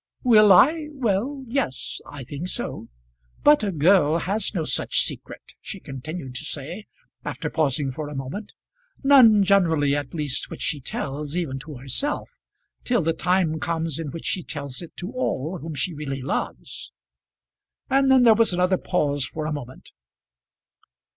[0.23, 0.87] "Will I?
[0.93, 2.89] Well, yes; I think so.
[3.43, 6.87] But a girl has no such secret," she continued to say,
[7.23, 8.51] after pausing for a moment.
[9.03, 12.31] "None, generally, at least, which she tells, even to herself,
[12.83, 16.91] till the time comes in which she tells it to all whom she really loves."
[17.87, 19.91] And then there was another pause for a moment.